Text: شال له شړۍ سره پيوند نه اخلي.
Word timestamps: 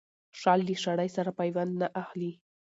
شال 0.39 0.59
له 0.67 0.75
شړۍ 0.83 1.09
سره 1.17 1.29
پيوند 1.39 1.73
نه 1.81 1.87
اخلي. 2.01 2.31